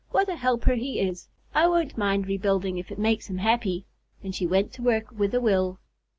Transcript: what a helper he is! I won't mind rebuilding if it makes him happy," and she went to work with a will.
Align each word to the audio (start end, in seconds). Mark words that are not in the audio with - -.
what 0.09 0.27
a 0.27 0.35
helper 0.35 0.73
he 0.73 0.99
is! 0.99 1.29
I 1.53 1.67
won't 1.67 1.95
mind 1.95 2.25
rebuilding 2.25 2.79
if 2.79 2.89
it 2.89 2.97
makes 2.97 3.29
him 3.29 3.37
happy," 3.37 3.85
and 4.23 4.33
she 4.33 4.47
went 4.47 4.73
to 4.73 4.81
work 4.81 5.11
with 5.11 5.31
a 5.35 5.39
will. 5.39 5.77